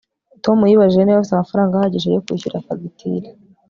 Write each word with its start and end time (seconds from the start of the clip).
tom 0.43 0.57
yibajije 0.69 1.03
niba 1.03 1.19
afite 1.21 1.35
amafaranga 1.35 1.73
ahagije 1.75 2.07
yo 2.09 2.21
kwishyura 2.25 2.63
fagitire 2.65 3.27